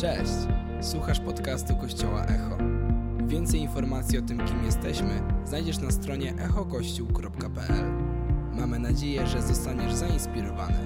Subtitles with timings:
[0.00, 0.32] Cześć!
[0.80, 2.58] Słuchasz podcastu Kościoła Echo.
[3.26, 7.84] Więcej informacji o tym, kim jesteśmy, znajdziesz na stronie echokościół.pl.
[8.52, 10.78] Mamy nadzieję, że zostaniesz zainspirowany.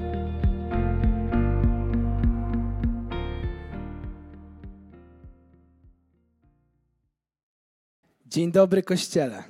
[8.27, 9.45] Dzień dobry, Kościele.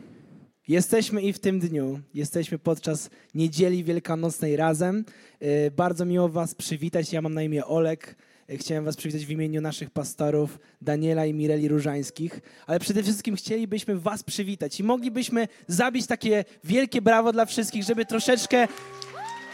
[0.69, 5.05] Jesteśmy i w tym dniu, jesteśmy podczas niedzieli wielkanocnej razem.
[5.41, 7.13] Yy, Bardzo miło Was przywitać.
[7.13, 8.17] Ja mam na imię Olek.
[8.49, 13.37] Yy, Chciałem Was przywitać w imieniu naszych pastorów Daniela i Mireli Różańskich, ale przede wszystkim
[13.37, 18.69] chcielibyśmy Was przywitać i moglibyśmy zabić takie wielkie brawo dla wszystkich, żeby troszeczkę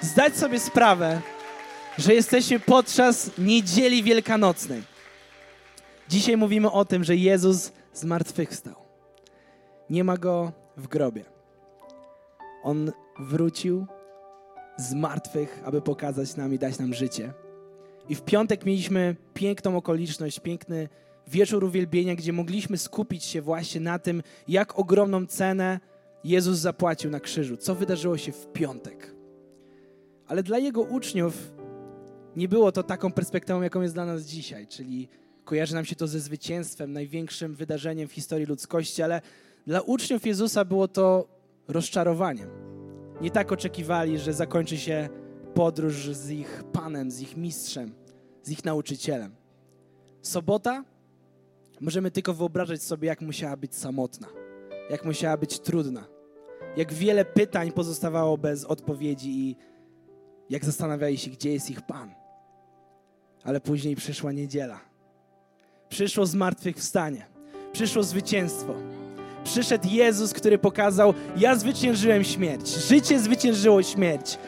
[0.00, 1.20] zdać sobie sprawę,
[1.98, 4.82] że jesteśmy podczas niedzieli wielkanocnej.
[6.09, 8.74] Dzisiaj mówimy o tym, że Jezus zmartwychwstał.
[9.90, 11.24] Nie ma go w grobie.
[12.62, 13.86] On wrócił
[14.78, 17.32] z martwych, aby pokazać nam i dać nam życie.
[18.10, 20.88] I w piątek mieliśmy piękną okoliczność, piękny
[21.29, 25.80] wieczór uwielbienia, gdzie mogliśmy skupić się właśnie na tym, jak ogromną cenę
[26.24, 29.15] Jezus zapłacił na krzyżu, co wydarzyło się w piątek.
[30.26, 31.52] Ale dla Jego uczniów
[32.37, 35.09] nie było to taką perspektywą, jaką jest dla nas dzisiaj, czyli
[35.45, 39.21] kojarzy nam się to ze zwycięstwem, największym wydarzeniem w historii ludzkości, ale
[39.66, 41.29] dla uczniów Jezusa było to
[41.68, 42.49] rozczarowaniem.
[43.21, 45.09] Nie tak oczekiwali, że zakończy się
[45.54, 47.99] podróż z ich Panem, z ich mistrzem,
[48.43, 49.35] z ich nauczycielem.
[50.23, 50.85] Sobota
[51.80, 54.27] możemy tylko wyobrażać sobie, jak musiała być samotna,
[54.91, 56.05] jak musiała być trudna,
[56.77, 59.57] jak wiele pytań pozostawało bez odpowiedzi i
[60.51, 62.15] jak zastanawiali się, gdzie jest ich Pan.
[63.45, 64.81] Ale później przyszła niedziela.
[65.88, 67.27] Przyszło zmartwychwstanie.
[67.72, 68.75] Przyszło zwycięstwo.
[69.44, 72.69] Przyszedł Jezus, który pokazał: Ja zwyciężyłem śmierć.
[72.69, 74.38] Życie zwyciężyło śmierć.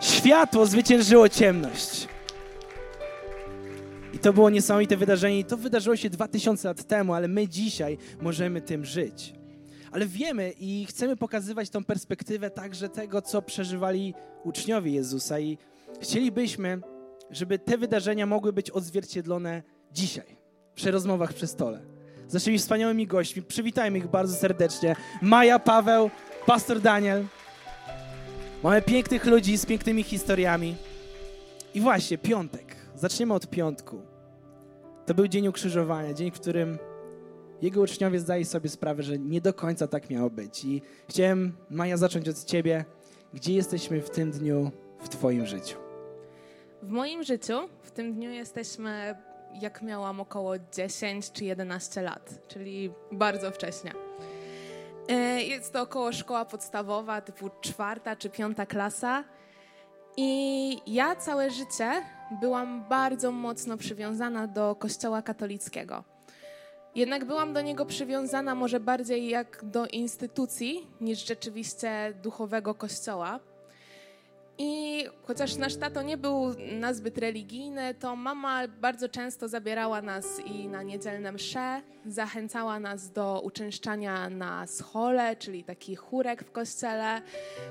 [0.00, 2.08] Światło zwyciężyło ciemność.
[4.14, 5.38] I to było niesamowite wydarzenie.
[5.38, 9.34] I to wydarzyło się 2000 lat temu, ale my dzisiaj możemy tym żyć.
[9.92, 14.14] Ale wiemy i chcemy pokazywać tą perspektywę także tego, co przeżywali
[14.44, 15.38] uczniowie Jezusa.
[15.38, 15.58] I
[16.00, 16.80] chcielibyśmy,
[17.30, 20.36] żeby te wydarzenia mogły być odzwierciedlone dzisiaj,
[20.74, 21.98] przy rozmowach przy stole
[22.28, 23.42] z naszymi wspaniałymi gośćmi.
[23.42, 24.96] Przywitajmy ich bardzo serdecznie.
[25.22, 26.10] Maja, Paweł,
[26.46, 27.24] pastor Daniel.
[28.62, 30.74] Mamy pięknych ludzi z pięknymi historiami.
[31.74, 32.67] I właśnie, piątek.
[32.98, 34.00] Zaczniemy od piątku.
[35.06, 36.78] To był dzień ukrzyżowania, dzień, w którym
[37.62, 40.64] jego uczniowie zdali sobie sprawę, że nie do końca tak miało być.
[40.64, 42.84] I chciałem, Maja, zacząć od ciebie.
[43.34, 44.70] Gdzie jesteśmy w tym dniu
[45.00, 45.78] w twoim życiu?
[46.82, 49.14] W moim życiu w tym dniu jesteśmy,
[49.60, 53.92] jak miałam około 10 czy 11 lat, czyli bardzo wcześnie.
[55.08, 59.24] E, Jest to około szkoła podstawowa, typu czwarta czy piąta klasa.
[60.20, 61.90] I ja całe życie
[62.40, 66.04] byłam bardzo mocno przywiązana do kościoła katolickiego.
[66.94, 73.40] Jednak byłam do niego przywiązana może bardziej jak do instytucji niż rzeczywiście duchowego kościoła.
[74.60, 80.68] I chociaż nasz tato nie był nazbyt religijny, to mama bardzo często zabierała nas i
[80.68, 87.22] na niedzielne msze, zachęcała nas do uczęszczania na schole, czyli taki chórek w kościele.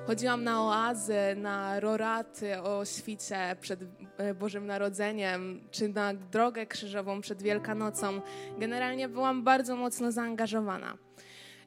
[0.06, 3.80] Chodziłam na oazy, na roraty o świcie przed
[4.18, 8.22] e, Bożym Narodzeniem, czy na drogę krzyżową przed Wielkanocą.
[8.58, 10.98] Generalnie byłam bardzo mocno zaangażowana.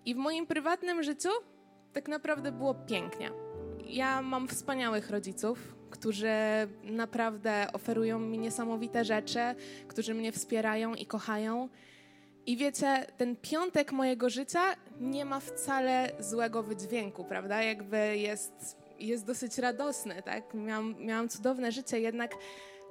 [0.04, 1.28] I w moim prywatnym życiu
[1.92, 3.49] tak naprawdę było pięknie
[3.90, 6.30] ja mam wspaniałych rodziców, którzy
[6.84, 9.40] naprawdę oferują mi niesamowite rzeczy,
[9.88, 11.68] którzy mnie wspierają i kochają.
[12.46, 14.60] I wiecie, ten piątek mojego życia
[15.00, 17.62] nie ma wcale złego wydźwięku, prawda?
[17.62, 20.54] Jakby jest, jest dosyć radosny, tak?
[20.54, 22.34] Miałam, miałam cudowne życie, jednak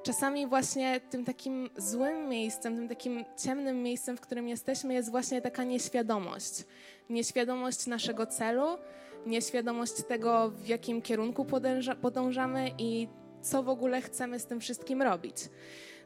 [0.04, 5.42] czasami właśnie tym takim złym miejscem, tym takim ciemnym miejscem, w którym jesteśmy, jest właśnie
[5.42, 6.66] taka nieświadomość.
[7.10, 8.78] Nieświadomość naszego celu,
[9.26, 13.08] nieświadomość tego, w jakim kierunku podąża, podążamy i
[13.42, 15.36] co w ogóle chcemy z tym wszystkim robić.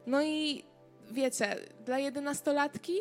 [0.08, 0.64] No i
[1.12, 1.56] wiecie,
[1.86, 2.94] dla jedenastolatki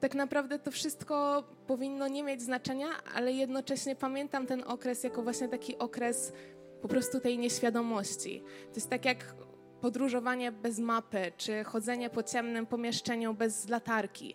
[0.00, 5.48] tak naprawdę to wszystko powinno nie mieć znaczenia, ale jednocześnie pamiętam ten okres jako właśnie
[5.48, 6.32] taki okres
[6.82, 8.42] po prostu tej nieświadomości.
[8.68, 9.34] To jest tak jak
[9.80, 14.34] podróżowanie bez mapy, czy chodzenie po ciemnym pomieszczeniu bez latarki.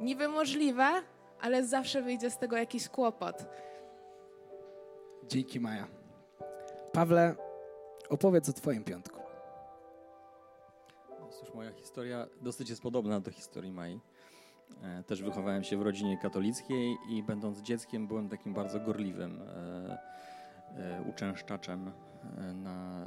[0.00, 0.88] Niby możliwe,
[1.40, 3.44] ale zawsze wyjdzie z tego jakiś kłopot.
[5.30, 5.86] Dzięki, Maja.
[6.92, 7.34] Pawle,
[8.08, 9.20] opowiedz o twoim piątku.
[11.30, 14.00] Cóż, moja historia dosyć jest podobna do historii Mai.
[14.82, 19.98] E, Też wychowałem się w rodzinie katolickiej i będąc dzieckiem byłem takim bardzo gorliwym e,
[20.76, 21.90] e, uczęszczaczem
[22.54, 23.06] na,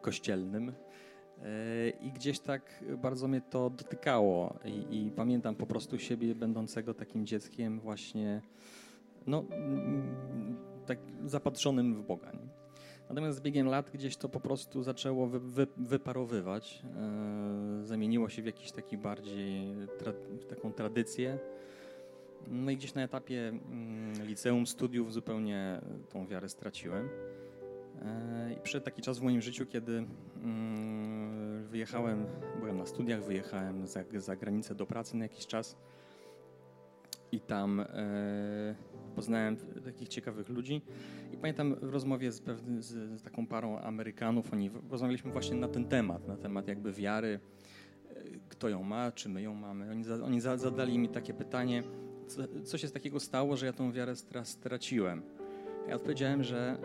[0.00, 0.72] kościelnym.
[2.00, 7.26] I gdzieś tak bardzo mnie to dotykało i, i pamiętam po prostu siebie będącego takim
[7.26, 8.42] dzieckiem właśnie
[9.26, 9.44] no,
[10.86, 12.32] tak zapatrzonym w Boga.
[12.32, 12.48] Nie?
[13.08, 16.82] Natomiast z biegiem lat gdzieś to po prostu zaczęło wy, wy, wyparowywać.
[17.82, 20.12] E, zamieniło się w jakiś taki bardziej tra,
[20.48, 21.38] taką tradycję.
[22.48, 27.08] No i gdzieś na etapie mm, liceum, studiów zupełnie tą wiarę straciłem.
[28.02, 30.04] E, I przyszedł taki czas w moim życiu, kiedy
[30.42, 32.26] mm, wyjechałem,
[32.60, 35.76] byłem na studiach, wyjechałem za, za granicę do pracy na jakiś czas
[37.32, 37.84] i tam e,
[39.12, 40.82] poznałem takich ciekawych ludzi.
[41.32, 42.42] I pamiętam w rozmowie z,
[42.78, 47.40] z, taką parą Amerykanów, oni rozmawialiśmy właśnie na ten temat, na temat jakby wiary,
[48.08, 48.14] e,
[48.48, 49.90] kto ją ma, czy my ją mamy.
[49.90, 51.82] Oni, za, oni za, zadali mi takie pytanie,
[52.26, 55.22] co, co się z takiego stało, że ja tą wiarę stra, straciłem.
[55.88, 56.78] Ja odpowiedziałem, że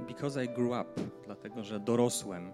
[0.00, 2.50] e, because I grew up, dlatego że dorosłem.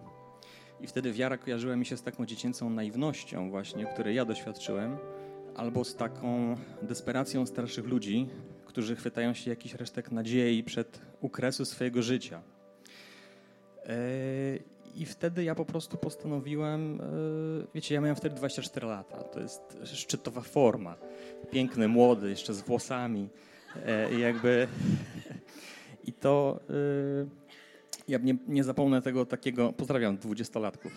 [0.80, 4.96] I wtedy wiara kojarzyła mi się z taką dziecięcą naiwnością właśnie, której ja doświadczyłem,
[5.56, 8.28] albo z taką desperacją starszych ludzi,
[8.70, 12.42] którzy chwytają się jakichś resztek nadziei przed ukresu swojego życia.
[13.86, 13.96] E,
[14.94, 17.04] I wtedy ja po prostu postanowiłem, e,
[17.74, 20.96] wiecie, ja miałem wtedy 24 lata, to jest szczytowa forma,
[21.50, 23.28] piękny, młody, jeszcze z włosami
[23.86, 24.68] e, i jakby
[26.08, 26.60] i to
[28.08, 30.92] ja nie, nie zapomnę tego takiego, pozdrawiam dwudziestolatków,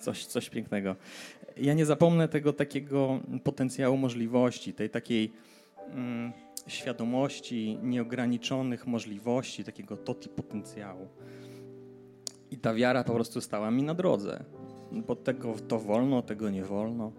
[0.00, 0.96] coś, coś pięknego.
[1.56, 5.32] Ja nie zapomnę tego takiego potencjału możliwości, tej takiej
[5.92, 6.32] mm,
[6.70, 11.08] świadomości, nieograniczonych możliwości, takiego toti potencjału.
[12.50, 14.44] I ta wiara po prostu stała mi na drodze,
[14.92, 17.12] bo tego to wolno, tego nie wolno.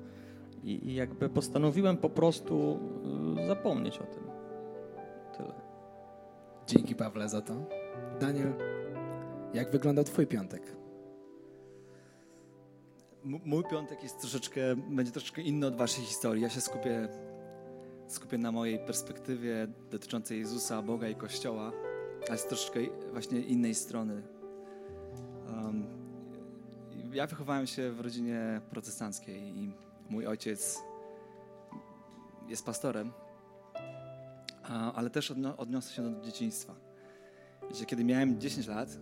[0.63, 2.80] I, i jakby postanowiłem po prostu
[3.42, 4.24] y, zapomnieć o tym.
[5.38, 5.53] Tyle.
[6.68, 7.53] Dzięki Pawle za to.
[8.19, 8.53] Daniel,
[9.53, 10.81] jak wyglądał Twój piątek?
[13.24, 16.44] mój piątek jest troszeczkę, będzie troszeczkę inny od waszej historii.
[16.44, 17.07] Ja się skupię,
[18.12, 21.72] skupię na mojej perspektywie dotyczącej Jezusa, Boga i Kościoła,
[22.30, 22.80] ale z troszeczkę
[23.12, 24.24] właśnie innej strony.
[25.48, 25.86] Um,
[27.13, 29.74] ja wychowałem się w rodzinie protestanckiej i
[30.10, 30.80] mój ojciec
[32.48, 33.12] jest pastorem,
[34.96, 36.75] ale też odniosę się do dzieciństwa.
[37.69, 39.00] Wiecie, kiedy miałem 10 lat,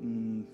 [0.00, 0.46] mm,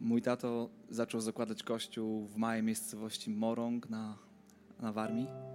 [0.00, 4.18] mój tato zaczął zakładać kościół w małej miejscowości Morąg na,
[4.80, 5.53] na Warmii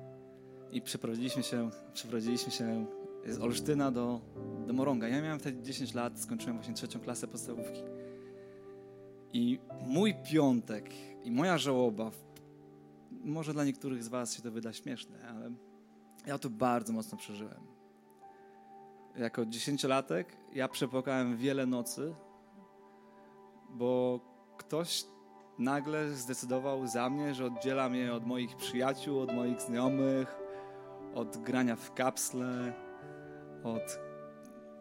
[0.71, 2.85] i przeprowadziliśmy się, przeprowadziliśmy się
[3.25, 4.21] z Olsztyna do,
[4.67, 5.07] do Morąga.
[5.07, 7.81] Ja miałem wtedy 10 lat, skończyłem właśnie trzecią klasę podstawówki.
[9.33, 10.93] I mój piątek
[11.23, 12.11] i moja żałoba,
[13.11, 15.51] może dla niektórych z was się to wyda śmieszne, ale
[16.25, 17.69] ja to bardzo mocno przeżyłem.
[19.17, 22.15] Jako dziesięciolatek ja przepłakałem wiele nocy,
[23.69, 24.19] bo
[24.57, 25.03] ktoś
[25.59, 30.48] nagle zdecydował za mnie, że oddziela mnie od moich przyjaciół, od moich znajomych,
[31.15, 32.73] od grania w kapsle,
[33.63, 33.99] od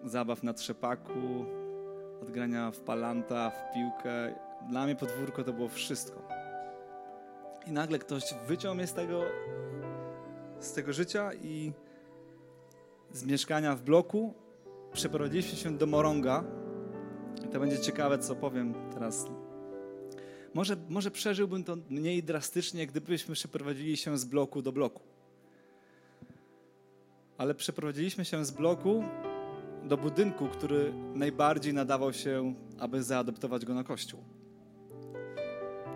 [0.04, 1.44] zabaw na trzepaku,
[2.22, 4.34] od grania w palanta, w piłkę.
[4.68, 6.28] Dla mnie podwórko to było wszystko.
[7.66, 9.22] I nagle ktoś wyciął mnie z tego,
[10.60, 11.72] z tego życia i
[13.12, 14.34] z mieszkania w bloku
[14.92, 16.44] przeprowadziliśmy się do Moronga.
[17.44, 19.26] I to będzie ciekawe, co powiem teraz
[20.54, 25.02] może, może przeżyłbym to mniej drastycznie, gdybyśmy przeprowadzili się z bloku do bloku.
[27.38, 29.04] Ale przeprowadziliśmy się z bloku
[29.84, 34.24] do budynku, który najbardziej nadawał się, aby zaadoptować go na kościół.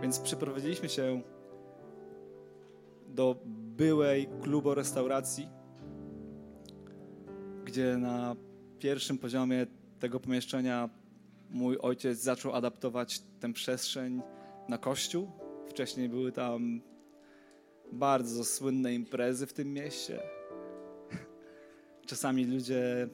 [0.02, 1.22] Więc przeprowadziliśmy się
[3.08, 3.36] do
[3.76, 5.48] byłej klubu restauracji,
[7.64, 8.36] gdzie na
[8.78, 9.66] pierwszym poziomie
[9.98, 10.88] tego pomieszczenia
[11.50, 14.22] mój ojciec zaczął adaptować tę przestrzeń
[14.68, 15.30] na kościół.
[15.68, 16.80] Wcześniej były tam
[17.92, 20.41] bardzo słynne imprezy w tym mieście.
[22.06, 23.08] Czasami ludzie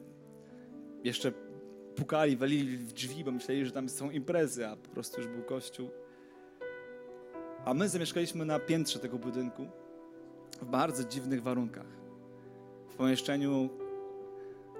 [1.04, 1.33] jeszcze
[1.97, 5.42] pukali, walili w drzwi, bo myśleli, że tam są imprezy, a po prostu już był
[5.42, 5.90] kościół.
[7.64, 9.66] A my zamieszkaliśmy na piętrze tego budynku
[10.61, 11.87] w bardzo dziwnych warunkach.
[12.88, 13.68] W pomieszczeniu,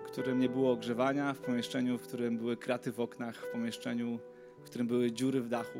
[0.06, 4.18] w którym nie było ogrzewania, w pomieszczeniu, w którym były kraty w oknach, w pomieszczeniu,
[4.58, 5.78] w którym były dziury w dachu.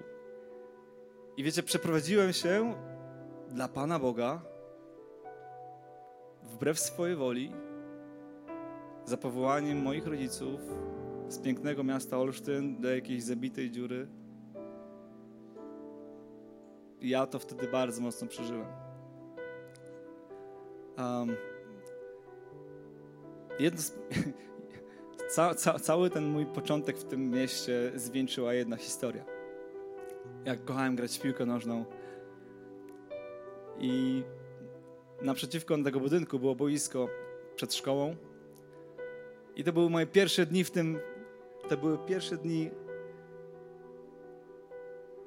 [1.37, 2.75] I wiecie, przeprowadziłem się
[3.49, 4.43] dla Pana Boga
[6.43, 7.53] wbrew swojej woli,
[9.05, 10.61] za powołaniem moich rodziców
[11.29, 14.09] z pięknego miasta Olsztyn do jakiejś zabitej dziury.
[17.01, 18.67] Ja to wtedy bardzo mocno przeżyłem.
[20.99, 21.37] Um,
[23.59, 23.95] jedno z,
[25.35, 29.25] ca, ca, cały ten mój początek w tym mieście zwieńczyła jedna historia.
[30.45, 31.85] jak kochałem grać w piłkę nożną.
[33.79, 34.23] I
[35.23, 37.09] naprzeciwko tego budynku było boisko
[37.57, 38.17] przed szkołą.
[39.59, 40.99] I to były moje pierwsze dni w tym,
[41.69, 42.71] to były pierwsze dni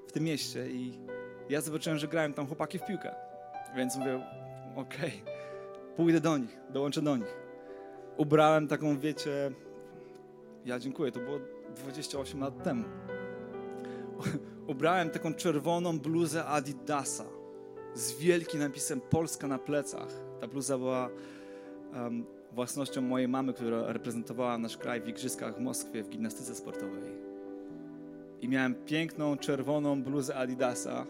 [0.08, 1.00] w tym mieście i
[1.50, 3.16] ja zobaczyłem, że grają tam chłopaki w piłkę.
[3.76, 4.24] Więc mówię,
[4.76, 5.34] okej, okay,
[5.96, 7.36] pójdę do nich, dołączę do nich.
[8.18, 9.52] Ubrałem taką, wiecie,
[10.66, 11.40] ja dziękuję, to było
[11.76, 12.84] 28 lat temu.
[14.68, 17.26] Ubrałem taką czerwoną bluzę Adidasa
[17.94, 20.10] z wielkim napisem Polska na plecach.
[20.42, 21.10] Ta bluza była
[21.94, 27.12] um, własnością mojej mamy, która reprezentowała nasz kraj w igrzyskach w Moskwie w gimnastyce sportowej.
[28.41, 31.05] I miałem piękną, czerwoną bluzę Adidasa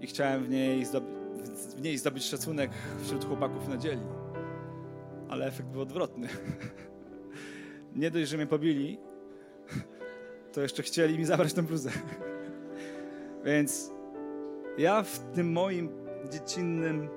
[0.00, 0.84] i chciałem w niej,
[1.76, 2.70] w niej zdobyć szacunek
[3.02, 4.02] wśród chłopaków na dzieli.
[5.28, 6.28] Ale efekt był odwrotny.
[7.96, 8.98] Nie dość, że mnie pobili,
[10.52, 11.90] to jeszcze chcieli mi zabrać tę bluzę.
[13.44, 13.90] Więc
[14.78, 15.88] ja w tym moim
[16.32, 17.08] dziecinnym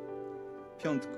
[0.83, 1.17] piątku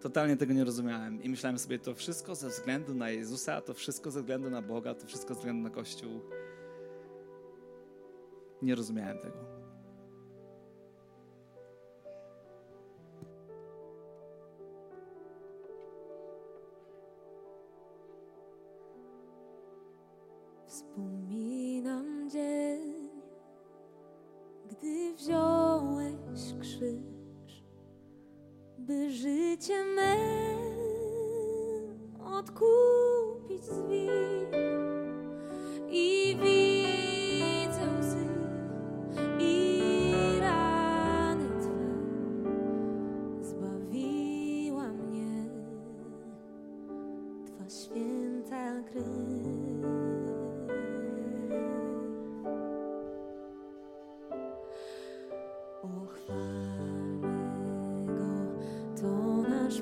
[0.00, 4.10] totalnie tego nie rozumiałem i myślałem sobie, to wszystko ze względu na Jezusa, to wszystko
[4.10, 6.20] ze względu na Boga, to wszystko ze względu na Kościół.
[8.62, 9.47] Nie rozumiałem tego.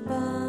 [0.07, 0.46] To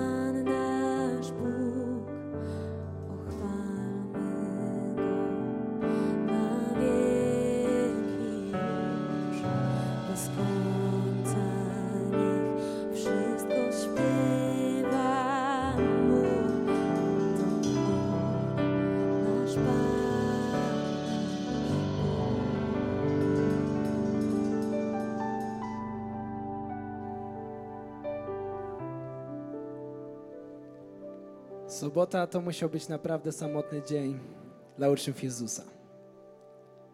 [31.79, 34.19] Sobota to musiał być naprawdę samotny dzień
[34.77, 35.65] dla uczniów Jezusa.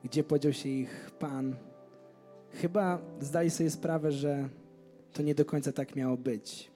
[0.04, 1.56] Gdzie podział się ich Pan?
[2.50, 4.48] Chyba zdali sobie sprawę, że
[5.12, 6.70] to nie do końca tak miało być.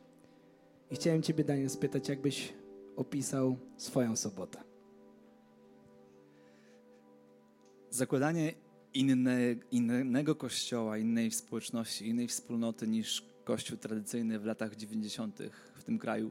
[0.90, 2.52] I chciałem Ciebie, Daniel, spytać, jakbyś
[2.96, 4.58] opisał swoją sobotę.
[7.90, 8.52] Zakładanie
[8.94, 9.38] inne,
[9.70, 15.38] innego kościoła, innej społeczności, innej wspólnoty niż kościół tradycyjny w latach 90.
[15.74, 16.30] w tym kraju,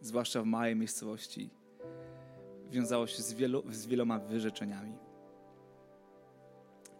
[0.00, 1.50] zwłaszcza w małej miejscowości,
[2.70, 4.92] wiązało się z, wielu, z wieloma wyrzeczeniami.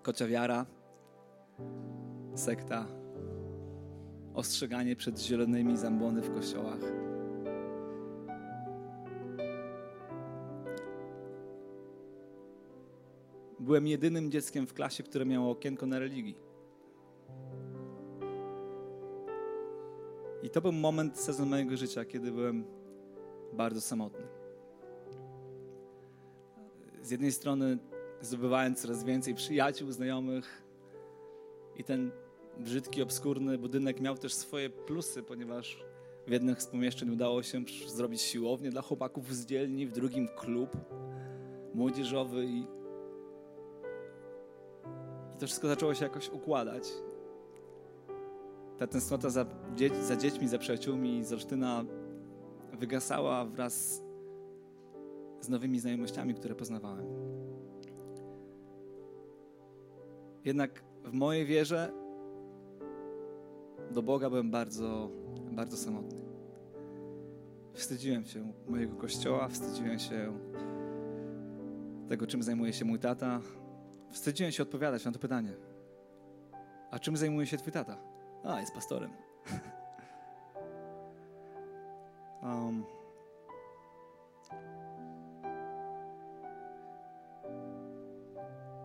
[0.03, 0.67] Kocia wiara,
[2.35, 2.87] sekta,
[4.35, 6.81] ostrzeganie przed zielonymi zambony w kościołach.
[13.61, 16.37] Byłem jedynym dzieckiem w klasie, które miało okienko na religii.
[20.43, 22.78] I to był moment, sezon mojego życia, kiedy byłem
[23.53, 24.27] bardzo samotny.
[27.03, 27.79] Z jednej strony
[28.21, 30.63] zdobywałem coraz więcej przyjaciół, znajomych
[31.77, 32.11] i ten
[32.59, 35.85] brzydki, obskurny budynek miał też swoje plusy, ponieważ
[36.27, 40.77] w jednym z pomieszczeń udało się zrobić siłownię dla chłopaków z dzielni, w drugim klub
[41.75, 42.59] młodzieżowy i,
[45.35, 46.89] i to wszystko zaczęło się jakoś układać.
[48.79, 51.85] Ta tęsknota za, dzie za dziećmi, za przyjaciółmi z Olsztyna
[52.73, 54.03] wygasała wraz
[55.41, 57.07] z nowymi znajomościami, które poznawałem.
[60.45, 61.93] Jednak w mojej wierze
[63.91, 65.11] do Boga byłem bardzo,
[65.51, 66.21] bardzo samotny.
[67.75, 70.39] Wstydziłem się mojego kościoła, wstydziłem się
[72.09, 73.41] tego, czym zajmuje się mój tata.
[74.11, 75.55] Wstydziłem się odpowiadać na to pytanie.
[76.91, 77.99] A czym zajmuje się twój tata?
[78.45, 79.28] A, jest pastorem.
[82.43, 82.85] Um,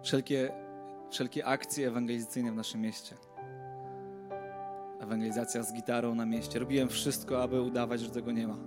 [0.04, 0.52] wszelkie,
[1.10, 3.16] wszelkie akcje ewangelizacyjne w naszym mieście.
[5.00, 6.60] Ewangelizacja z gitarą na mieście.
[6.60, 8.58] Robiłem wszystko, aby udawać, że tego nie ma.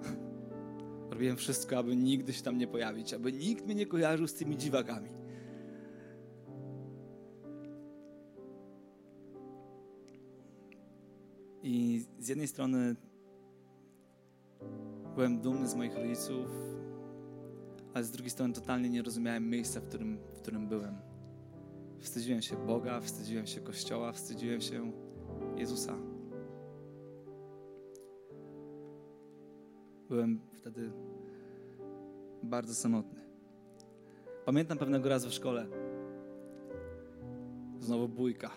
[1.10, 4.56] Robiłem wszystko, aby nigdy się tam nie pojawić, aby nikt mnie nie kojarzył z tymi
[4.56, 5.10] dziwakami.
[11.62, 12.96] I z jednej strony
[15.16, 16.46] byłem dumny z moich rodziców,
[17.94, 20.94] ale z drugiej strony totalnie nie rozumiałem miejsca, w którym, w którym byłem.
[21.98, 24.92] Wstydziłem się Boga, wstydziłem się Kościoła, wstydziłem się
[25.56, 25.96] Jezusa.
[30.08, 30.92] Byłem wtedy
[32.42, 33.20] bardzo samotny.
[34.44, 35.66] Pamiętam pewnego razu w szkole.
[37.80, 38.50] Znowu bójka.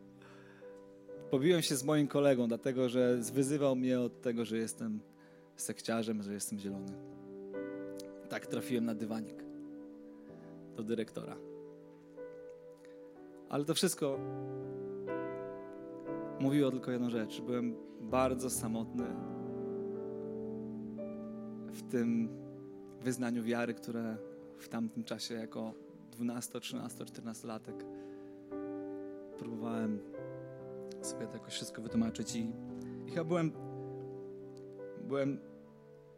[1.30, 5.00] Pobiłem się z moim kolegą, dlatego że zwyzywał mnie od tego, że jestem
[5.56, 6.92] sekciarzem, że jestem zielony.
[8.28, 9.44] Tak trafiłem na dywanik
[10.76, 11.36] do dyrektora.
[13.48, 14.18] Ale to wszystko
[16.40, 17.40] mówiło tylko jedną rzecz.
[17.40, 19.04] Byłem bardzo samotny
[21.68, 22.28] w tym
[23.02, 24.16] wyznaniu wiary, które
[24.58, 25.72] w tamtym czasie jako
[26.10, 27.84] 12, 13, 14 latek
[29.38, 29.98] próbowałem
[31.02, 32.52] sobie to jakoś wszystko wytłumaczyć i,
[33.06, 33.52] i chyba byłem,
[35.06, 35.38] byłem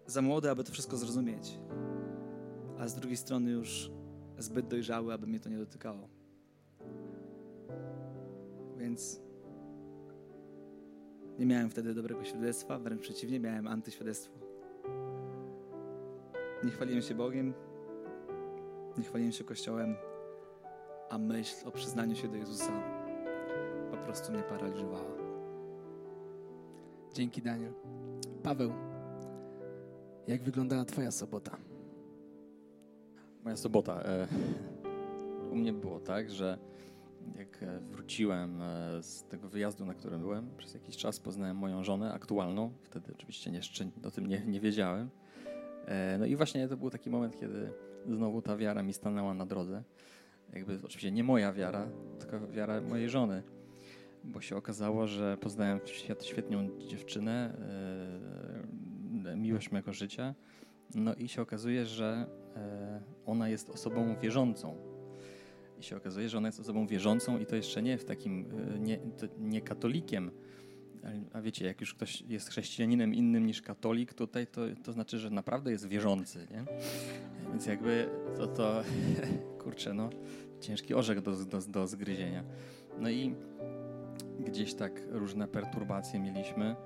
[0.06, 1.58] za młody, aby to wszystko zrozumieć,
[2.78, 3.90] a z drugiej strony już
[4.38, 6.08] zbyt dojrzały, aby mnie to nie dotykało.
[8.76, 9.20] Więc
[11.38, 14.38] nie miałem wtedy dobrego świadectwa, wręcz przeciwnie, miałem antyświadectwo.
[16.64, 17.54] Nie chwaliłem się Bogiem,
[18.98, 19.96] nie chwaliłem się Kościołem,
[21.10, 22.98] a myśl o przyznaniu się do Jezusa
[23.90, 25.16] po prostu mnie paraliżowała.
[27.14, 27.72] Dzięki, Daniel.
[28.48, 28.72] Paweł,
[30.28, 31.56] jak wyglądała Twoja sobota?
[33.44, 34.02] Moja sobota.
[34.02, 34.28] E,
[35.50, 36.58] u mnie było tak, że
[37.36, 41.84] jak e, wróciłem e, z tego wyjazdu, na którym byłem, przez jakiś czas poznałem moją
[41.84, 42.72] żonę aktualną.
[42.82, 45.10] Wtedy oczywiście jeszcze o tym nie, nie wiedziałem.
[46.18, 47.72] No i właśnie to był taki moment, kiedy
[48.06, 49.82] znowu ta wiara mi stanęła na drodze.
[50.52, 51.88] Jakby oczywiście nie moja wiara,
[52.18, 53.42] tylko wiara mojej żony.
[54.28, 55.80] Bo się okazało, że poznałem
[56.22, 57.54] świetną dziewczynę,
[59.24, 60.34] e, miłość mego życia.
[60.94, 64.76] No i się okazuje, że e, ona jest osobą wierzącą.
[65.80, 68.78] I się okazuje, że ona jest osobą wierzącą i to jeszcze nie w takim, e,
[68.78, 70.30] nie, to nie katolikiem.
[71.32, 75.30] A wiecie, jak już ktoś jest chrześcijaninem innym niż katolik, tutaj to, to znaczy, że
[75.30, 76.64] naprawdę jest wierzący, nie?
[77.50, 78.82] Więc jakby to, to
[79.62, 80.10] kurczę, no,
[80.60, 82.44] ciężki orzech do, do, do zgryzienia.
[82.98, 83.34] No i
[84.38, 86.76] gdzieś tak różne perturbacje mieliśmy.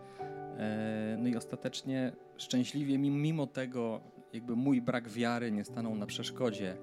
[0.59, 4.01] E, No i ostatecznie szczęśliwie, mimo- tego,
[4.33, 6.77] jakby mój brak wiary nie stanął na przeszkodzie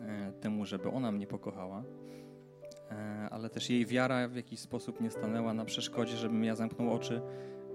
[0.00, 1.84] e, temu, żeby ona mnie pokochała,
[2.90, 6.92] E, ale też jej wiara w jakiś sposób nie stanęła na przeszkodzie, żebym ja zamknął
[6.92, 7.20] oczy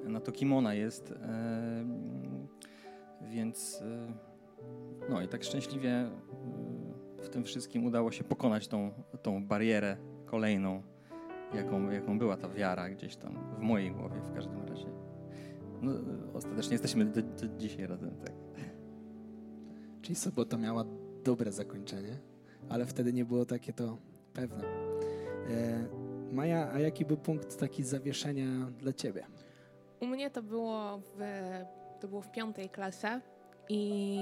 [0.04, 1.14] na to, kim ona jest.
[3.22, 3.84] Więc
[5.10, 6.10] no i tak szczęśliwie
[7.22, 10.84] w tym wszystkim udało się pokonać tą, tą barierę kolejną,
[11.54, 14.88] jaką, jaką była ta wiara gdzieś tam w mojej głowie w każdym razie.
[15.82, 15.92] No,
[16.34, 18.34] ostatecznie jesteśmy do, do dzisiaj razem, tak.
[20.02, 20.86] Czyli sobota miała
[21.24, 22.18] dobre zakończenie,
[22.70, 23.98] ale wtedy nie było takie to
[24.34, 24.64] pewne.
[25.50, 25.88] E,
[26.32, 28.48] Maja, a jaki był punkt taki zawieszenia
[28.80, 29.26] dla Ciebie?
[30.00, 31.20] U mnie to było w,
[32.00, 33.22] to było w piątej klasie
[33.70, 34.20] i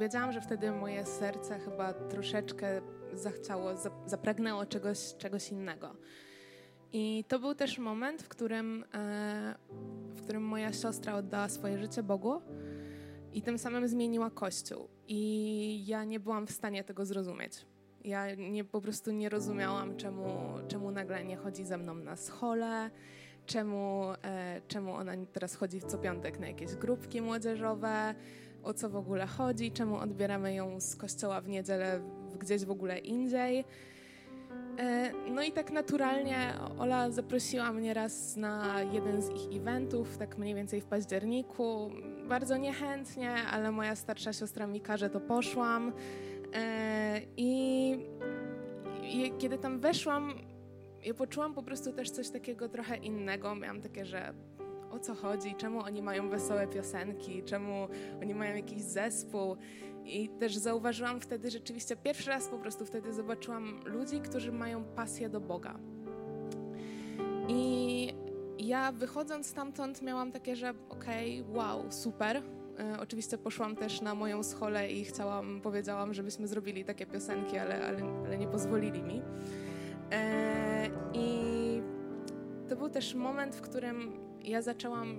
[0.00, 2.80] wiedziałam, że wtedy moje serce chyba troszeczkę
[3.12, 5.96] zachciało, za- zapragnęło czegoś, czegoś innego.
[6.96, 9.54] I to był też moment, w którym, e,
[10.14, 12.40] w którym moja siostra oddała swoje życie Bogu
[13.32, 14.88] i tym samym zmieniła Kościół.
[15.08, 17.66] I ja nie byłam w stanie tego zrozumieć.
[18.04, 20.24] Ja nie, po prostu nie rozumiałam, czemu,
[20.68, 22.90] czemu nagle nie chodzi ze mną na schole,
[23.46, 28.14] czemu, e, czemu ona teraz chodzi co piątek na jakieś grupki młodzieżowe,
[28.62, 32.00] o co w ogóle chodzi, czemu odbieramy ją z kościoła w niedzielę
[32.38, 33.64] gdzieś w ogóle indziej.
[34.78, 40.38] E, No i tak naturalnie Ola zaprosiła mnie raz na jeden z ich eventów, tak
[40.38, 41.90] mniej więcej w październiku.
[42.28, 45.92] Bardzo niechętnie, ale moja starsza siostra Mika, że to poszłam.
[46.54, 47.90] E, I,
[49.02, 50.34] I kiedy tam weszłam,
[51.04, 53.54] ja poczułam po prostu też coś takiego trochę innego.
[53.54, 54.34] Miałam takie, że
[54.94, 57.88] o co chodzi, czemu oni mają wesołe piosenki, czemu
[58.22, 59.56] oni mają jakiś zespół.
[60.04, 65.28] I też zauważyłam wtedy rzeczywiście, pierwszy raz po prostu wtedy zobaczyłam ludzi, którzy mają pasję
[65.28, 65.78] do Boga.
[67.48, 68.14] I
[68.58, 72.42] ja wychodząc stamtąd miałam takie, że okej, wow, super.
[72.78, 77.86] E, oczywiście poszłam też na moją scholę i chciałam, powiedziałam, żebyśmy zrobili takie piosenki, ale,
[77.86, 79.22] ale, ale nie pozwolili mi.
[80.12, 81.54] E, I
[82.68, 84.12] to był też moment, w którym
[84.44, 85.18] ja zaczęłam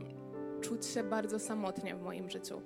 [0.62, 2.62] czuć się bardzo samotnie w moim życiu.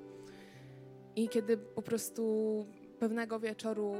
[1.16, 2.66] I kiedy po prostu
[3.00, 3.96] pewnego wieczoru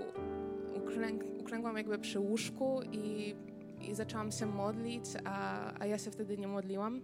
[0.76, 3.36] uklęk, uklękłam jakby przy łóżku i
[3.82, 7.02] i zaczęłam się modlić, a, a ja się wtedy nie modliłam.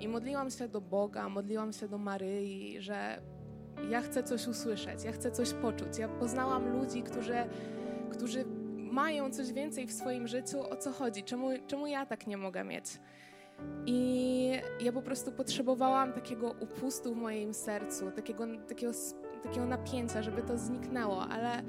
[0.00, 3.22] I modliłam się do Boga, modliłam się do Maryi, że
[3.90, 5.98] ja chcę coś usłyszeć, ja chcę coś poczuć.
[5.98, 7.36] Ja poznałam ludzi, którzy,
[8.10, 8.44] którzy
[8.76, 10.60] mają coś więcej w swoim życiu.
[10.70, 11.22] O co chodzi?
[11.22, 12.84] Czemu, czemu ja tak nie mogę mieć?
[13.86, 18.92] I ja po prostu potrzebowałam takiego upustu w moim sercu, takiego, takiego,
[19.42, 21.62] takiego napięcia, żeby to zniknęło, ale,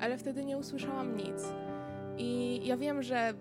[0.00, 1.52] ale wtedy nie usłyszałam nic.
[2.18, 3.34] I ja wiem, że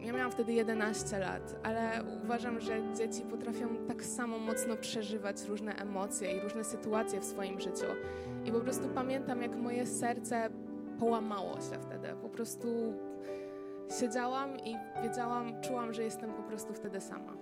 [0.00, 5.74] ja miałam wtedy 11 lat, ale uważam, że dzieci potrafią tak samo mocno przeżywać różne
[5.74, 7.86] emocje i różne sytuacje w swoim życiu.
[8.44, 10.50] I po prostu pamiętam, jak moje serce
[10.98, 12.08] połamało się wtedy.
[12.22, 12.94] Po prostu
[14.00, 17.32] siedziałam i wiedziałam, czułam, że jestem po prostu wtedy sama.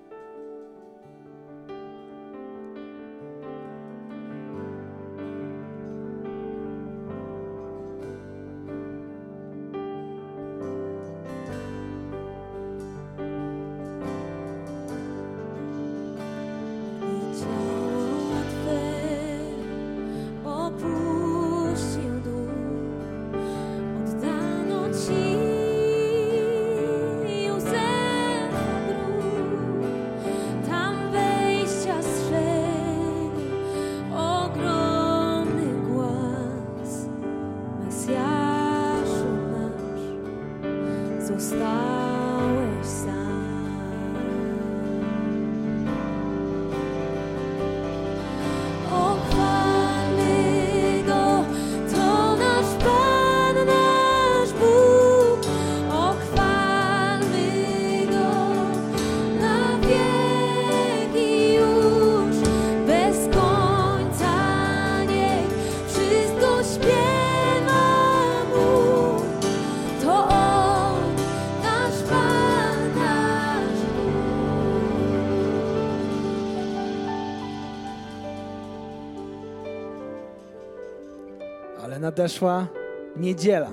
[82.15, 82.69] Nadeszła
[83.17, 83.71] niedziela.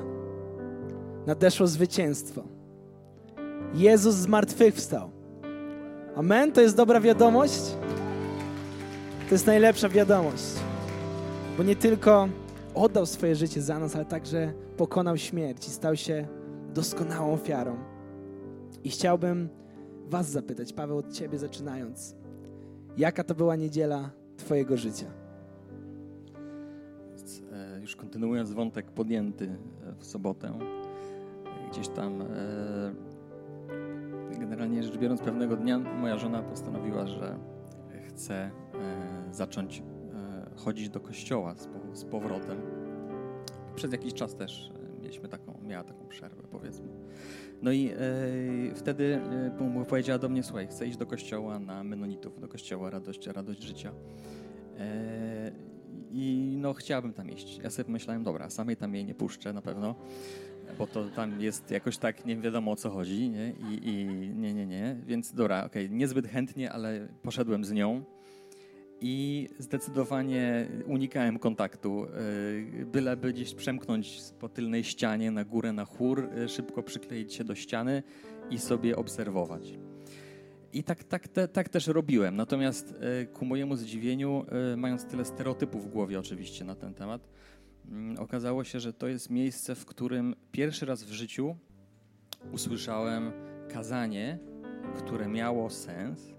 [1.26, 2.44] Nadeszło zwycięstwo.
[3.74, 5.10] Jezus zmartwychwstał.
[6.16, 6.52] Amen?
[6.52, 7.62] To jest dobra wiadomość?
[9.30, 10.44] To jest najlepsza wiadomość.
[11.58, 12.30] Bo nie tylko
[12.76, 16.28] oddał swoje życie za nas, ale także pokonał śmierć i stał się
[16.74, 17.78] doskonałą ofiarą.
[18.84, 19.50] I chciałbym
[20.08, 22.16] Was zapytać, Paweł, od Ciebie zaczynając.
[22.98, 25.21] Jaka to była niedziela Twojego życia?
[27.82, 32.26] Już kontynuując wątek podjęty e, w sobotę, e, gdzieś tam e,
[34.40, 37.38] generalnie rzecz biorąc pewnego dnia moja żona postanowiła, że
[38.08, 38.52] chce
[39.32, 39.84] zacząć
[40.56, 42.58] chodzić do kościoła z, pow- z powrotem.
[43.76, 46.88] Przez jakiś czas też mieliśmy taką, miała taką przerwę powiedzmy.
[47.62, 47.92] No i
[48.76, 49.20] wtedy
[49.90, 53.92] powiedziała do mnie, słuchaj, chcę iść do kościoła na Menonitów, do kościoła Radość, Radość Życia.
[56.14, 57.60] I no chciałabym tam iść.
[57.64, 59.96] Ja sobie pomyślałem, dobra, samej tam jej nie puszczę na pewno,
[60.78, 63.54] bo to tam jest jakoś tak nie wiadomo o co chodzi, nie?
[63.72, 64.98] I, i nie, nie, nie.
[65.06, 68.04] Więc dobra, okej, niezbyt chętnie, ale poszedłem z nią
[69.02, 72.06] i zdecydowanie unikałem kontaktu.
[72.76, 77.44] Yy, Byleby gdzieś przemknąć po tylnej ścianie na górę, na chór, yy, szybko przykleić się
[77.44, 78.04] do ściany
[78.50, 79.74] i sobie obserwować.
[80.74, 82.36] I tak, tak, te, tak też robiłem.
[82.36, 87.28] Natomiast e, ku mojemu zdziwieniu, e, mając tyle stereotypów w głowie oczywiście na ten temat,
[87.88, 91.56] mm, okazało się, że to jest miejsce, w którym pierwszy raz w życiu
[92.52, 93.32] usłyszałem
[93.74, 94.40] kazanie,
[94.98, 96.34] które miało sens,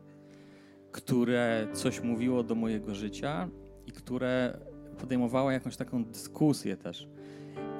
[0.92, 3.48] które coś mówiło do mojego życia
[3.86, 4.58] i które
[4.98, 7.08] podejmowało jakąś taką dyskusję też.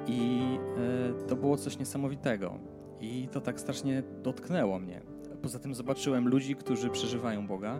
[0.07, 0.41] I
[0.77, 2.59] e, to było coś niesamowitego.
[3.01, 5.12] I to tak strasznie dotknęło mnie.
[5.43, 7.79] Poza tym zobaczyłem ludzi, którzy przeżywają Boga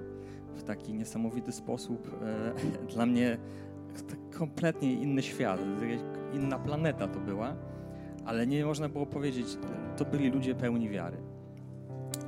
[0.55, 2.19] w taki niesamowity sposób.
[2.21, 2.53] E,
[2.93, 3.37] dla mnie
[4.31, 5.59] kompletnie inny świat,
[6.33, 7.55] inna planeta to była,
[8.25, 11.17] ale nie można było powiedzieć, e, to byli ludzie pełni wiary.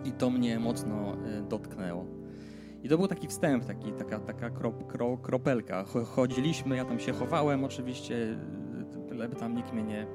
[0.05, 2.05] I to mnie mocno e, dotknęło.
[2.83, 5.83] I to był taki wstęp, taki, taka, taka krop, kro, kropelka.
[5.83, 8.37] Cho- Chodziliśmy, ja tam się chowałem oczywiście,
[8.95, 10.07] e, byleby tam nikt mnie nie,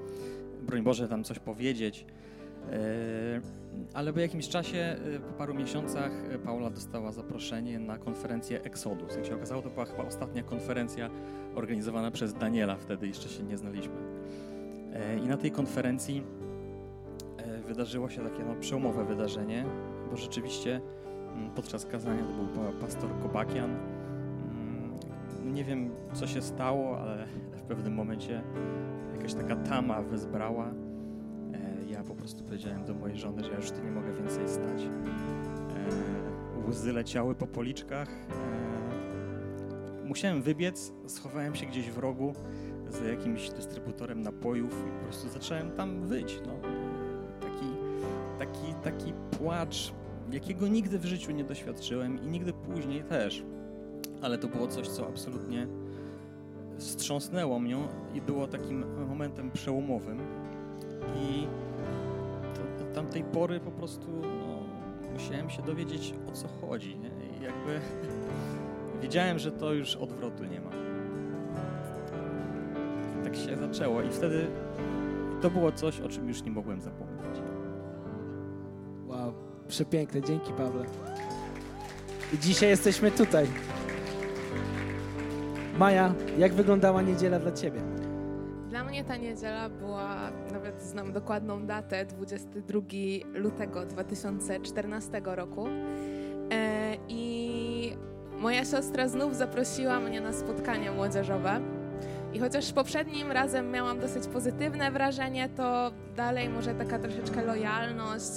[0.62, 2.06] broń Boże, tam coś powiedzieć.
[2.72, 3.40] E,
[3.94, 9.16] Ale po jakimś czasie, e, po paru miesiącach, e, Paula dostała zaproszenie na konferencję Exodus.
[9.16, 11.11] Jak się okazało, to była chyba ostatnia konferencja
[11.54, 13.94] organizowana przez Daniela, wtedy jeszcze się nie znaliśmy.
[15.24, 16.22] I na tej konferencji
[17.66, 19.64] wydarzyło się takie no, przełomowe wydarzenie,
[20.11, 20.80] bo rzeczywiście
[21.35, 23.70] mm, podczas kazania to był pa- pastor Kobakian.
[23.70, 28.42] Mm, Nie wiem, co się stało, ale w pewnym momencie
[29.16, 30.72] jakaś taka tama wezbrała.
[32.20, 34.83] Prostu powiedziałem do mojej żony, że ja już tu nie mogę więcej stać.
[34.83, 38.09] E, łzy leciały po policzkach.
[38.09, 42.33] E, musiałem wybiec, schowałem się gdzieś w rogu
[42.88, 46.40] za jakimś dystrybutorem napojów i po prostu zacząłem tam wyć.
[46.46, 46.52] No.
[47.40, 47.66] Taki,
[48.38, 49.92] taki, taki płacz,
[50.33, 53.44] jakiego nigdy w życiu nie doświadczyłem i nigdy później też.
[54.22, 55.66] Ale to było coś, co absolutnie
[56.78, 57.76] wstrząsnęło mnie
[58.14, 60.18] i było takim momentem przełomowym.
[61.16, 61.46] I
[63.20, 64.62] tamtej pory po prostu no,
[65.12, 66.98] musiałem się dowiedzieć, o co chodzi.
[66.98, 67.09] Nie?
[67.09, 67.80] I jakby
[69.02, 70.70] wiedziałem, że to już odwrotu nie ma.
[73.24, 74.46] Tak się zaczęło i wtedy
[75.42, 77.42] to było coś, o czym już nie mogłem zapomnieć.
[79.06, 79.35] Wow,
[79.68, 80.85] przepiękne, dzięki Pawle.
[82.35, 83.46] I dzisiaj jesteśmy tutaj.
[85.78, 87.80] Maja, jak wyglądała niedziela dla Ciebie?
[88.68, 90.30] Dla mnie ta niedziela była,
[90.82, 92.80] znam dokładną datę, 22
[93.34, 95.66] lutego 2014 roku.
[96.52, 97.96] E, I
[98.38, 101.60] moja siostra znów zaprosiła mnie na spotkanie młodzieżowe.
[102.32, 108.30] I chociaż poprzednim razem miałam dosyć pozytywne wrażenie, to dalej może taka troszeczkę lojalność,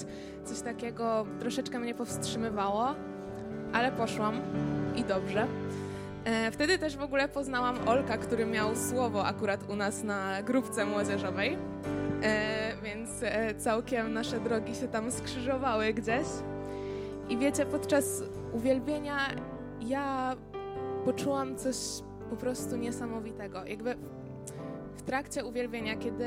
[0.45, 2.95] coś takiego troszeczkę mnie powstrzymywało,
[3.73, 4.41] ale poszłam
[4.95, 5.47] i dobrze.
[6.25, 10.85] E, Wtedy też w ogóle poznałam Olka, który miał słowo akurat u nas na grupce
[10.85, 11.57] młodzieżowej,
[12.83, 16.27] więc e, całkiem nasze drogi się tam skrzyżowały gdzieś.
[17.29, 19.17] I wiecie, podczas uwielbienia
[19.81, 20.35] ja
[21.05, 21.75] poczułam coś
[22.29, 23.65] po prostu niesamowitego.
[23.65, 23.95] Jakby
[24.95, 26.25] w trakcie uwielbienia, kiedy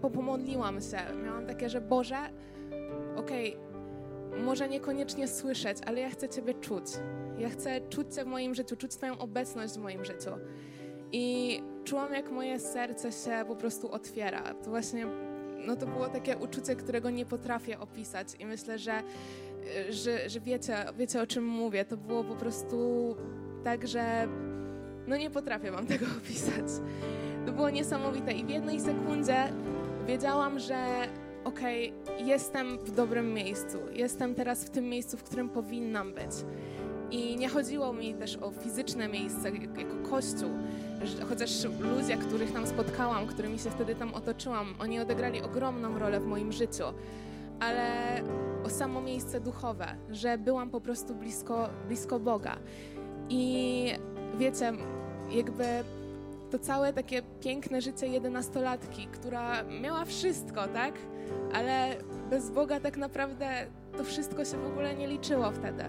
[0.00, 2.16] po- pomodliłam się, miałam takie, że Boże,
[3.16, 3.56] okej,
[4.44, 6.84] może niekoniecznie słyszeć, ale ja chcę Ciebie czuć.
[7.38, 10.30] Ja chcę czuć Cię w moim życiu, czuć Twoją obecność w moim życiu.
[11.16, 14.54] I czułam, jak moje serce się po prostu otwiera.
[14.54, 15.06] To właśnie,
[15.66, 18.28] no to było takie uczucie, którego nie potrafię opisać.
[18.38, 19.02] I myślę, że,
[19.90, 21.84] że, że wiecie, wiecie, o czym mówię.
[21.84, 22.76] To było po prostu
[23.64, 24.28] tak, że
[25.06, 26.66] no nie potrafię wam tego opisać.
[27.46, 29.36] To było niesamowite i w jednej sekundzie
[30.06, 30.76] wiedziałam, że
[31.44, 31.92] okej,
[32.24, 33.78] jestem w dobrym miejscu.
[33.92, 36.30] Jestem teraz w tym miejscu, w którym powinnam być.
[37.10, 40.50] I nie chodziło mi też o fizyczne miejsce jak- jako kościół,
[41.28, 46.26] chociaż ludzie, których tam spotkałam, którymi się wtedy tam otoczyłam, oni odegrali ogromną rolę w
[46.26, 46.84] moim życiu,
[47.60, 47.86] ale
[48.64, 52.56] o samo miejsce duchowe, że byłam po prostu blisko, blisko Boga.
[53.28, 53.86] I
[54.38, 54.72] wiecie,
[55.30, 55.64] jakby
[56.50, 60.94] to całe takie piękne życie jedenastolatki, która miała wszystko, tak?
[61.52, 61.96] Ale
[62.30, 63.46] bez Boga tak naprawdę
[63.98, 65.84] to wszystko się w ogóle nie liczyło wtedy.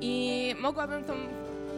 [0.00, 1.14] I mogłabym tą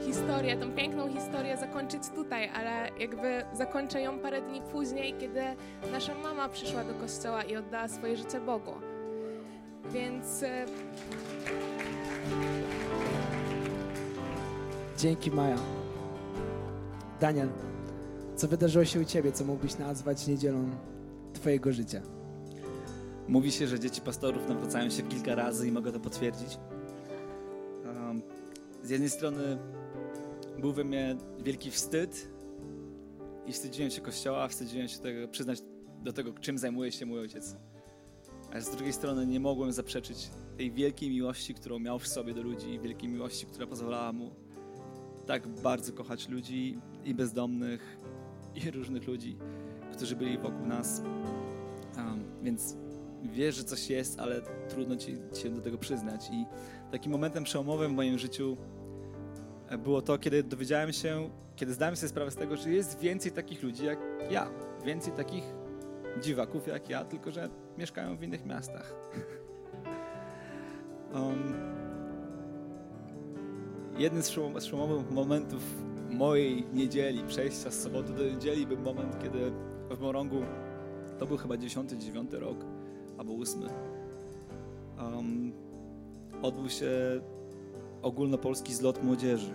[0.07, 5.41] historię, tą piękną historię zakończyć tutaj, ale jakby zakończę ją parę dni później, kiedy
[5.93, 8.73] nasza mama przyszła do kościoła i oddała swoje życie Bogu.
[9.93, 10.67] Więc e,
[14.99, 15.57] Dzięki Maja.
[17.21, 17.49] Daniel,
[18.37, 20.71] co wydarzyło się u Ciebie, co mógłbyś nazwać niedzielą
[21.33, 22.03] Twojego życia?
[23.29, 26.59] Mówi się, że dzieci pastorów nawracają się kilka razy i mogę to potwierdzić.
[27.87, 28.23] Um,
[28.83, 29.59] z jednej strony
[30.61, 32.31] był we mnie wielki wstyd
[33.46, 35.62] i wstydziłem się kościoła, wstydziłem się tego, przyznać
[36.03, 37.57] do tego, czym zajmuje się mój ojciec.
[38.53, 42.42] A z drugiej strony nie mogłem zaprzeczyć tej wielkiej miłości, którą miał w sobie do
[42.42, 44.31] ludzi i wielkiej miłości, która pozwalała mu
[45.27, 47.99] tak bardzo kochać ludzi i bezdomnych
[48.55, 49.37] i różnych ludzi,
[49.92, 51.03] którzy byli wokół nas.
[51.96, 52.77] Um, więc
[53.23, 56.31] wiesz, że coś jest, ale trudno ci się do tego przyznać.
[56.33, 56.46] I
[56.92, 58.57] takim momentem przełomowym w moim życiu
[59.78, 63.62] było to, kiedy dowiedziałem się, kiedy zdałem sobie sprawę z tego, że jest więcej takich
[63.62, 63.98] ludzi jak
[64.30, 64.50] ja.
[64.85, 65.44] Więcej takich
[66.20, 68.94] dziwaków jak ja, tylko że mieszkają w innych miastach.
[71.14, 71.54] um,
[73.98, 75.62] jeden z przełomowych momentów
[76.11, 79.52] mojej niedzieli, przejścia z soboty do niedzieli, był moment, kiedy
[79.90, 80.42] w Morągu,
[81.18, 82.64] to był chyba 10-9 rok,
[83.18, 83.62] albo 8,
[84.98, 85.52] um,
[86.42, 86.90] odbył się
[88.03, 89.55] ogólnopolski zlot młodzieży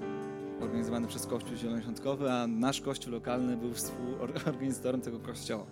[0.61, 5.65] organizowany przez Kościół Zielonoświątkowy, a nasz kościół lokalny był współorganizatorem tego kościoła.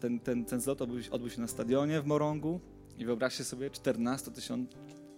[0.00, 2.60] Ten, ten, ten zlot odbył, się- odbył się na stadionie w Morągu
[2.98, 4.66] i wyobraźcie sobie 14-tysięczny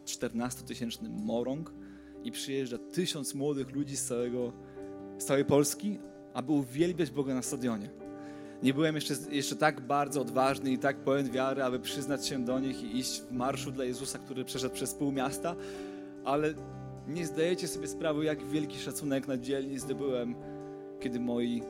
[0.04, 0.64] 14
[1.24, 1.72] Morąg
[2.24, 4.52] i przyjeżdża tysiąc młodych ludzi z, całego,
[5.18, 5.98] z całej Polski,
[6.34, 7.90] aby uwielbiać Boga na stadionie.
[8.62, 12.60] Nie byłem jeszcze, jeszcze tak bardzo odważny i tak pełen wiary, aby przyznać się do
[12.60, 15.56] nich i iść w marszu dla Jezusa, który przeszedł przez pół miasta,
[16.24, 16.54] ale
[17.08, 20.34] nie zdajecie sobie sprawy, jak wielki szacunek na dzielni zdobyłem,
[21.00, 21.62] kiedy moi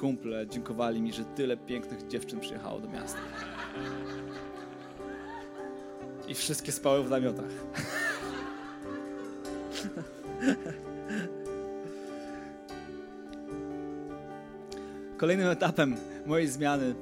[0.00, 3.18] kumple dziękowali mi, że tyle pięknych dziewczyn przyjechało do miasta.
[6.28, 7.50] I wszystkie spały w namiotach.
[15.16, 16.94] Kolejnym etapem mojej zmiany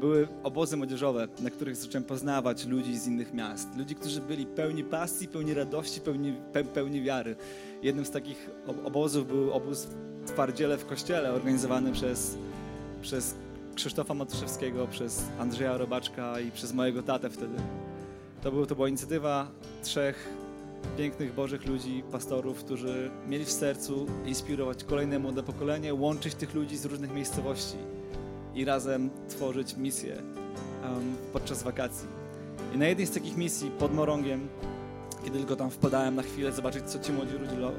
[0.00, 3.68] były obozy młodzieżowe, na których zacząłem poznawać ludzi z innych miast.
[3.76, 7.36] Ludzi, którzy byli pełni pasji, pełni radości, pełni, pe, pełni wiary.
[7.82, 9.86] Jednym z takich ob- obozów był obóz
[10.24, 12.38] w Twardziele w Kościele, organizowany przez,
[13.02, 13.34] przez
[13.74, 17.56] Krzysztofa Matuszewskiego, przez Andrzeja Robaczka i przez mojego tatę wtedy.
[18.42, 19.50] To, był, to była inicjatywa
[19.82, 20.28] trzech
[20.98, 26.76] pięknych Bożych ludzi, pastorów, którzy mieli w sercu inspirować kolejne młode pokolenie, łączyć tych ludzi
[26.76, 27.76] z różnych miejscowości
[28.54, 32.08] i razem tworzyć misję um, podczas wakacji.
[32.74, 34.48] I na jednej z takich misji pod Morągiem,
[35.24, 37.72] kiedy tylko tam wpadałem na chwilę zobaczyć, co ci młodzi ludzie, ro,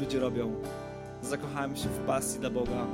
[0.00, 0.54] ludzie robią,
[1.22, 2.86] zakochałem się w pasji dla Boga,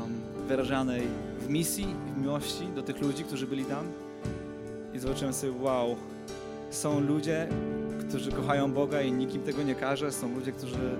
[0.00, 1.02] um, wyrażanej
[1.40, 3.86] w misji, w miłości do tych ludzi, którzy byli tam.
[4.94, 5.96] I zobaczyłem sobie, wow,
[6.70, 7.48] są ludzie,
[8.08, 10.12] którzy kochają Boga i nikim tego nie każe.
[10.12, 10.96] Są ludzie, którzy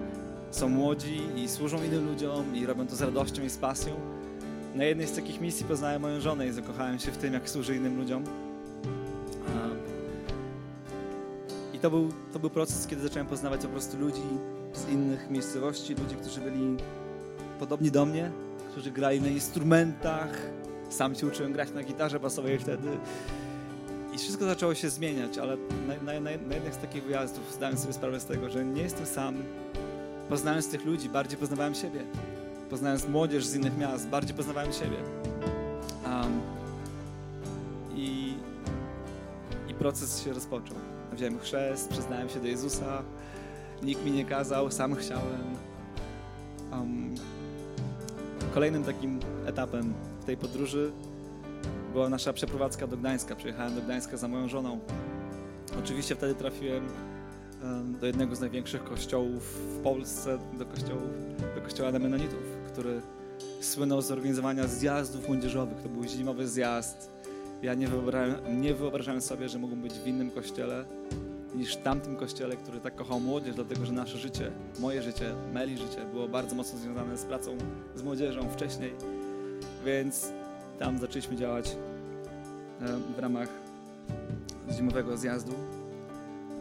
[0.50, 3.94] są młodzi i służą innym ludziom i robią to z radością i z pasją.
[4.74, 7.76] Na jednej z takich misji poznałem moją żonę i zakochałem się w tym, jak służy
[7.76, 8.24] innym ludziom.
[11.74, 14.22] I to był, to był proces, kiedy zacząłem poznawać po prostu ludzi
[14.74, 16.76] z innych miejscowości, ludzi, którzy byli
[17.58, 18.30] podobni do mnie,
[18.70, 20.38] którzy grali na instrumentach.
[20.90, 22.88] Sam się uczyłem grać na gitarze basowej wtedy.
[24.14, 27.92] I wszystko zaczęło się zmieniać, ale na, na, na, jednych z takich wyjazdów zdałem sobie
[27.92, 29.34] sprawę z tego, że nie jestem sam.
[30.28, 32.00] Poznając tych ludzi, bardziej poznawałem siebie.
[32.70, 34.96] Poznając młodzież z innych miast, bardziej poznawałem siebie.
[36.04, 36.40] Um,
[37.96, 38.34] i,
[39.68, 40.76] I proces się rozpoczął.
[41.12, 43.02] Wziąłem chrzest, przyznałem się do Jezusa.
[43.82, 45.56] Nikt mi nie kazał, sam chciałem.
[46.72, 47.14] Um,
[48.54, 50.92] kolejnym takim etapem w tej podróży
[51.94, 53.36] była nasza przeprowadzka do Gdańska.
[53.36, 54.80] Przyjechałem do Gdańska za moją żoną.
[55.78, 56.88] Oczywiście wtedy trafiłem
[57.62, 59.42] em, do jednego z największych kościołów
[59.78, 61.02] w Polsce, do, kościołów,
[61.54, 63.00] do kościoła Menonitów, który
[63.60, 65.82] słynął z organizowania zjazdów młodzieżowych.
[65.82, 67.10] To był zimowy zjazd.
[67.62, 70.84] Ja nie wyobrażałem, nie wyobrażałem sobie, że mogą być w innym kościele
[71.54, 76.06] niż tamtym kościele, który tak kochał młodzież, dlatego że nasze życie, moje życie, Meli życie
[76.12, 77.58] było bardzo mocno związane z pracą
[77.94, 78.94] z młodzieżą wcześniej.
[79.84, 80.32] Więc
[80.84, 81.76] tam zaczęliśmy działać
[82.80, 83.48] e, w ramach
[84.70, 85.52] zimowego zjazdu.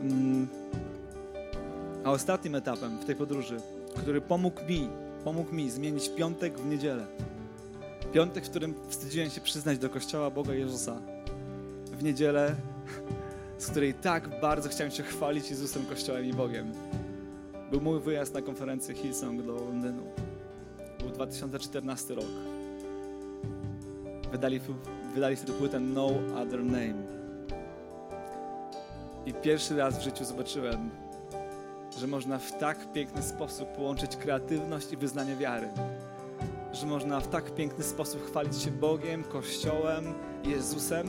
[0.01, 0.47] Mm.
[2.03, 3.57] A ostatnim etapem w tej podróży,
[3.97, 4.89] który pomógł mi,
[5.23, 7.05] pomógł mi zmienić piątek w niedzielę.
[8.13, 11.01] Piątek, w którym wstydziłem się przyznać do Kościoła Boga Jezusa.
[11.85, 12.55] W niedzielę,
[13.57, 16.71] z której tak bardzo chciałem się chwalić Jezusem, Kościołem i Bogiem.
[17.71, 20.03] Był mój wyjazd na konferencję Hillsong do Londynu.
[20.99, 22.52] Był 2014 rok
[24.33, 24.59] wydali,
[25.13, 26.93] wydali wtedy płytę No Other Name.
[29.25, 30.89] I pierwszy raz w życiu zobaczyłem,
[31.99, 35.67] że można w tak piękny sposób połączyć kreatywność i wyznanie wiary.
[36.71, 41.07] Że można w tak piękny sposób chwalić się Bogiem, Kościołem, Jezusem,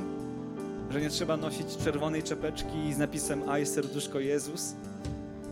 [0.90, 4.74] że nie trzeba nosić czerwonej czepeczki z napisem I serduszko Jezus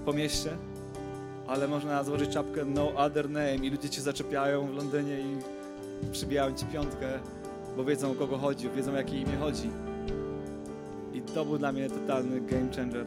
[0.04, 0.50] po mieście,
[1.46, 5.36] ale można założyć czapkę No Other Name i ludzie cię zaczepiają w Londynie i
[6.12, 7.18] przybijają ci piątkę
[7.76, 9.70] bo wiedzą o kogo chodzi, wiedzą jakie imię chodzi.
[11.14, 13.06] I to był dla mnie totalny game changer.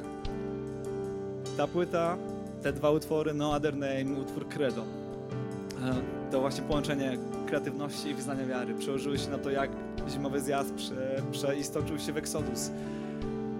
[1.57, 2.17] Ta płyta,
[2.63, 8.45] te dwa utwory, No Other Name, utwór Credo, e, to właśnie połączenie kreatywności i wyznania
[8.45, 9.69] wiary przełożyły się na to, jak
[10.09, 12.71] zimowy zjazd prze, przeistoczył się w Exodus.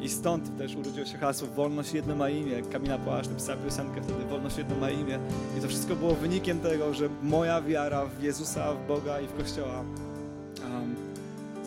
[0.02, 2.62] I stąd też urodziło się hasło Wolność jedno ma imię.
[2.72, 5.20] Kamila Płaszcz napisała piosenkę wtedy Wolność jedno ma imię.
[5.58, 9.38] I to wszystko było wynikiem tego, że moja wiara w Jezusa, w Boga i w
[9.38, 9.84] Kościoła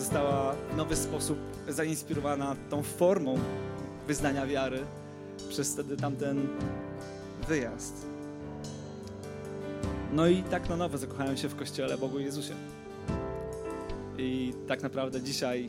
[0.09, 3.38] została w nowy sposób zainspirowana tą formą
[4.07, 4.85] wyznania wiary
[5.49, 6.48] przez wtedy tamten
[7.48, 8.06] wyjazd.
[10.13, 12.54] No i tak na nowo zakochałem się w Kościele Bogu Jezusie.
[14.19, 15.69] I tak naprawdę dzisiaj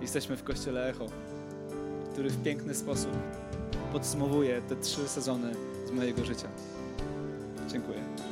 [0.00, 1.06] jesteśmy w Kościele Echo,
[2.12, 3.12] który w piękny sposób
[3.92, 5.52] podsumowuje te trzy sezony
[5.86, 6.48] z mojego życia.
[7.68, 8.31] Dziękuję.